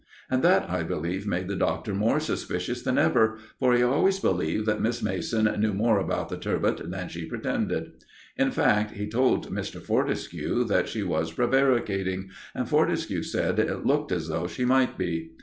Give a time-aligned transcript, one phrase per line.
[0.31, 4.65] And that, I believe, made the Doctor more suspicious than ever, for he always believed
[4.65, 8.03] that Miss Mason knew more about the "Turbot" than she pretended.
[8.35, 9.79] In fact, he told Mr.
[9.79, 15.33] Fortescue that she was prevaricating, and Fortescue said it looked as though she might be.